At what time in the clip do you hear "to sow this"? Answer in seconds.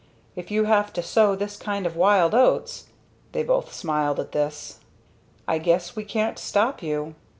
0.93-1.55